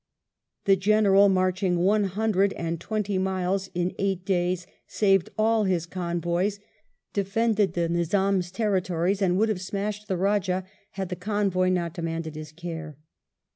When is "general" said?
0.75-1.29